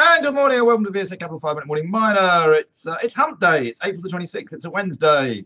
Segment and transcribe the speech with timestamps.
[0.00, 2.54] And good morning and welcome to VSA Capital 5 Minute Morning Miner.
[2.54, 3.66] It's uh, it's hump day.
[3.66, 4.52] It's April the 26th.
[4.52, 5.44] It's a Wednesday.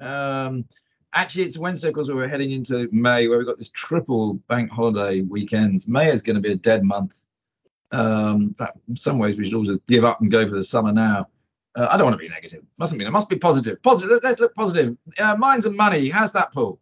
[0.00, 0.64] Um,
[1.12, 4.70] actually, it's Wednesday because we were heading into May where we've got this triple bank
[4.70, 5.86] holiday weekends.
[5.86, 7.26] May is going to be a dead month.
[7.92, 8.54] Um,
[8.88, 11.28] in some ways, we should all just give up and go for the summer now.
[11.74, 12.64] Uh, I don't want to be negative.
[12.78, 13.04] Mustn't be.
[13.04, 13.82] It must be positive.
[13.82, 14.18] Positive.
[14.22, 14.96] Let's look positive.
[15.18, 16.08] Uh, mines and money.
[16.08, 16.80] How's that, Paul?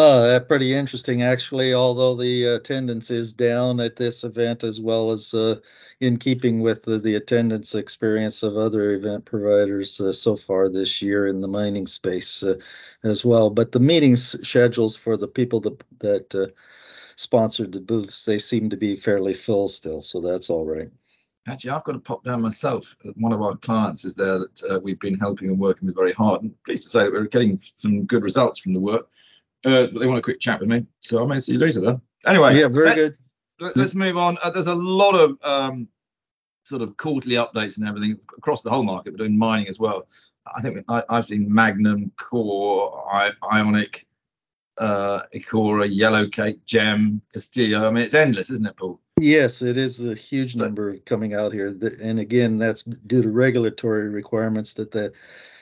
[0.00, 1.74] Oh, pretty interesting, actually.
[1.74, 5.56] Although the attendance is down at this event, as well as uh,
[5.98, 11.02] in keeping with the, the, attendance experience of other event providers uh, so far this
[11.02, 12.54] year in the mining space uh,
[13.02, 13.50] as well.
[13.50, 16.46] But the meetings schedules for the people that that uh,
[17.16, 20.92] sponsored the booths, they seem to be fairly full still, so that's all right.
[21.48, 22.94] Actually, I've got to pop down myself.
[23.16, 26.12] One of our clients is there that uh, we've been helping and working with very
[26.12, 26.42] hard.
[26.42, 29.08] And pleased to say that we're getting some good results from the work
[29.64, 30.86] uh, they want a quick chat with me.
[31.00, 32.00] So I may see you later then.
[32.26, 33.16] Anyway, yeah, very good.
[33.74, 34.38] Let's move on.
[34.42, 35.88] Uh, there's a lot of um,
[36.62, 40.06] sort of quarterly updates and everything across the whole market, but doing mining as well.
[40.54, 44.06] I think I, have seen Magnum, Core, I, Ionic,
[44.78, 47.86] uh, Ecora, Yellowcake, Gem, Castillo.
[47.86, 49.00] I mean, it's endless, isn't it, Paul?
[49.20, 51.76] Yes, it is a huge number coming out here.
[52.00, 55.12] And again, that's due to regulatory requirements that the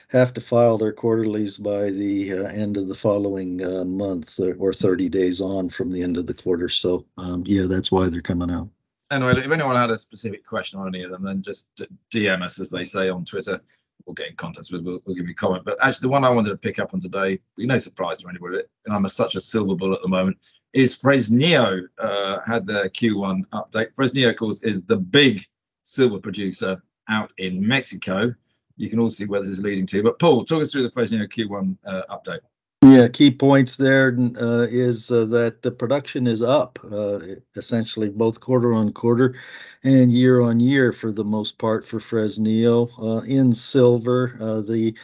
[0.09, 4.53] have to file their quarterlies by the uh, end of the following uh, month uh,
[4.53, 6.69] or 30 days on from the end of the quarter.
[6.69, 8.69] So, um, yeah, that's why they're coming out.
[9.11, 11.81] Anyway, if anyone had a specific question on any of them, then just
[12.13, 13.61] DM us, as they say on Twitter.
[14.05, 14.85] We'll get in contact with.
[14.85, 15.65] We'll, we'll give you a comment.
[15.65, 18.29] But actually, the one I wanted to pick up on today, be no surprise to
[18.29, 20.37] anybody, and I'm a, such a silver bull at the moment,
[20.71, 23.93] is Fresnillo uh, had their Q1 update.
[23.95, 25.45] Fresnillo, of course, is the big
[25.83, 28.33] silver producer out in Mexico
[28.77, 30.03] you can all see where this is leading to.
[30.03, 32.39] But Paul, talk us through the Fresnillo Q1 uh, update.
[32.83, 37.19] Yeah, key points there uh, is uh, that the production is up uh,
[37.55, 39.35] essentially both quarter on quarter
[39.83, 42.89] and year on year for the most part for Fresnillo.
[43.01, 44.95] Uh, in silver, uh, the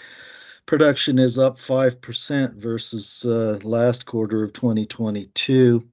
[0.68, 5.84] production is up 5% versus uh, last quarter of 2022,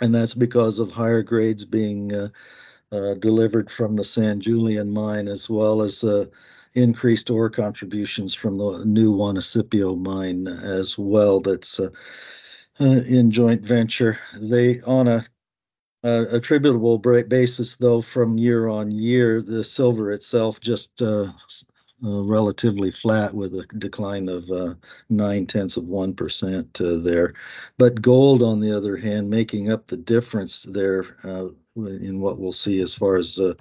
[0.00, 2.30] and that's because of higher grades being
[3.18, 6.04] delivered from the San Julian mine as well as
[6.74, 11.40] increased ore contributions from the new Juanicipio mine as well.
[11.40, 11.90] That's uh,
[12.80, 14.18] uh, in joint venture.
[14.38, 15.24] They on a
[16.02, 21.26] uh, attributable basis, though, from year on year, the silver itself just uh,
[22.02, 24.74] uh, relatively flat with a decline of uh,
[25.10, 27.34] nine tenths of one percent there.
[27.76, 31.04] But gold, on the other hand, making up the difference there
[31.86, 33.54] in what we'll see as far as uh,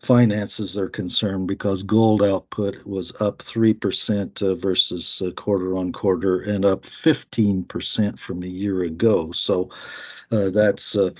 [0.00, 6.40] finances are concerned because gold output was up 3% uh, versus uh, quarter on quarter
[6.40, 9.32] and up 15% from a year ago.
[9.32, 9.70] So
[10.30, 11.10] uh, that's uh,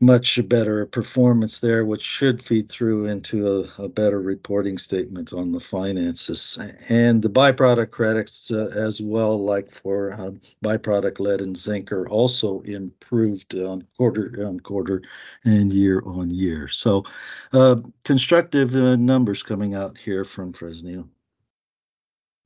[0.00, 5.50] much better performance there, which should feed through into a, a better reporting statement on
[5.50, 6.56] the finances.
[6.88, 10.30] And the byproduct credits uh, as well, like for uh,
[10.64, 15.02] byproduct lead and zinc, are also improved on quarter on quarter
[15.44, 16.68] and year on year.
[16.68, 17.04] So
[17.52, 21.08] uh, constructive uh, numbers coming out here from Fresnillo.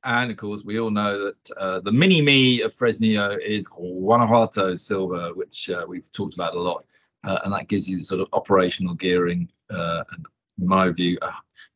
[0.05, 4.75] And of course, we all know that uh, the mini me of Fresnillo is Guanajuato
[4.75, 6.83] silver, which uh, we've talked about a lot
[7.23, 10.25] uh, and that gives you the sort of operational gearing uh, and
[10.59, 11.31] in my view uh,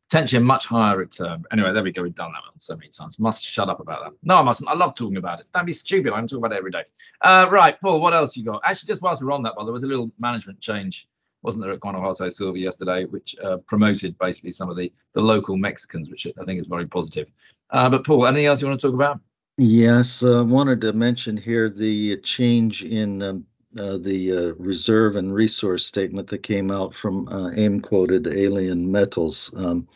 [0.10, 1.44] potentially a much higher return.
[1.52, 3.20] Anyway there we go we've done that one so many times.
[3.20, 4.18] Must shut up about that.
[4.24, 4.70] No i mustn't.
[4.70, 5.48] I love talking about it.
[5.54, 6.14] Don't be stupid.
[6.14, 6.84] I'm talking about it every day.
[7.22, 8.62] Uh, right paul what else you got?
[8.64, 11.08] Actually just whilst we're on that well there was a little management change
[11.44, 15.56] wasn't there at Guanajuato Silver yesterday, which uh, promoted basically some of the the local
[15.56, 17.32] Mexicans, which I think is very positive.
[17.70, 19.20] Uh, but Paul, anything else you want to talk about?
[19.58, 23.46] Yes, I uh, wanted to mention here the change in um,
[23.80, 28.92] uh, the uh, reserve and resource statement that came out from uh, AIM quoted Alien
[28.92, 29.52] Metals.
[29.56, 29.88] Um,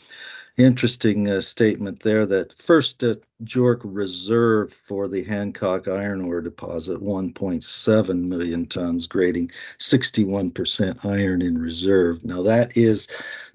[0.57, 7.01] interesting uh, statement there that first uh, JORC reserve for the Hancock iron ore deposit
[7.01, 12.23] 1.7 million tons grading 61% iron in reserve.
[12.23, 13.07] Now that is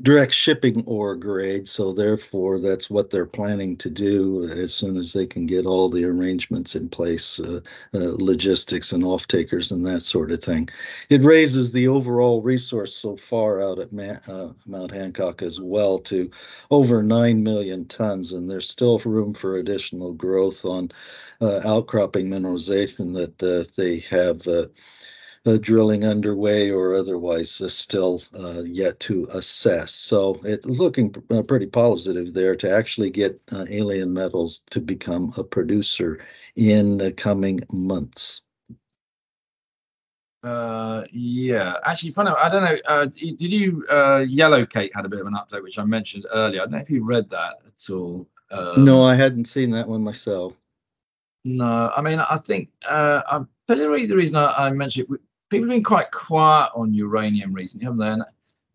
[0.02, 5.12] direct shipping ore grade so therefore that's what they're planning to do as soon as
[5.12, 7.60] they can get all the arrangements in place uh,
[7.94, 10.68] uh, logistics and off takers and that sort of thing.
[11.10, 16.00] It raises the overall resource so far out at Ma- uh, Mount Hancock as well
[16.00, 16.28] to
[16.72, 20.90] over 9 million tons and there's still room for additional additional growth on
[21.42, 24.66] uh, outcropping mineralization that uh, they have uh,
[25.44, 29.92] uh, drilling underway or otherwise uh, still uh, yet to assess.
[29.92, 36.24] So it's looking pretty positive there to actually get Alien Metals to become a producer
[36.56, 38.40] in the coming months.
[40.42, 42.30] Uh, yeah, actually, funny.
[42.30, 42.78] I don't know.
[42.86, 43.84] Uh, did you?
[43.90, 46.62] Uh, Yellowcake had a bit of an update, which I mentioned earlier.
[46.62, 48.28] I don't know if you read that at all.
[48.50, 50.54] Um, no, I hadn't seen that one myself.
[51.44, 55.20] No, I mean, I think uh, I'm probably the reason I, I mentioned it.
[55.48, 58.08] People have been quite quiet on uranium recently, haven't they?
[58.08, 58.24] And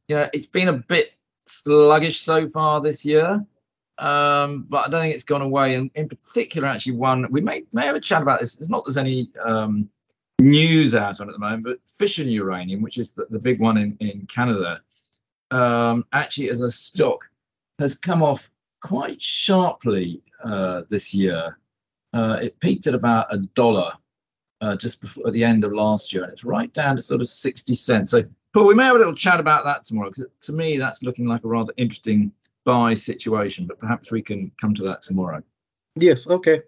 [0.08, 1.14] you know, it's been a bit
[1.46, 3.46] sluggish so far this year.
[3.98, 5.76] Um, but I don't think it's gone away.
[5.76, 8.60] And in particular, actually, one we may may have a chat about this.
[8.60, 9.90] It's not there's any um,
[10.42, 13.78] news out on at the moment, but fission uranium, which is the, the big one
[13.78, 14.82] in, in Canada,
[15.52, 17.26] um, actually as a stock
[17.80, 18.51] has come off
[18.82, 21.58] quite sharply uh, this year.
[22.14, 23.94] Uh, it peaked at about a dollar
[24.60, 27.22] uh, just before at the end of last year, and it's right down to sort
[27.22, 28.12] of 60 cents.
[28.12, 28.24] So,
[28.54, 31.26] Paul, we may have a little chat about that tomorrow because to me that's looking
[31.26, 32.32] like a rather interesting
[32.64, 35.42] buy situation, but perhaps we can come to that tomorrow.
[35.96, 36.62] Yes, okay.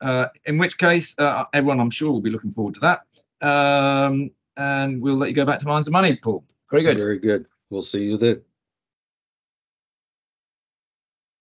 [0.00, 3.02] Uh, in which case, uh, everyone, I'm sure, will be looking forward to that.
[3.46, 6.44] Um, and we'll let you go back to Mines and Money, Paul.
[6.70, 6.98] Very good.
[6.98, 7.46] Very good.
[7.70, 8.42] We'll see you then.